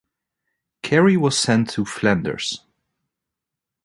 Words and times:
Cary 0.81 1.15
was 1.15 1.37
sent 1.37 1.69
to 1.69 1.85
Flanders. 1.85 2.65